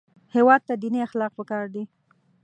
هېواد 0.35 0.61
ته 0.67 0.73
دیني 0.81 0.99
اخلاق 1.07 1.31
پکار 1.39 1.65
دي 1.73 1.83